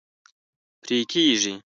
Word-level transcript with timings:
پرې 0.81 0.97
کیږي 1.11 1.53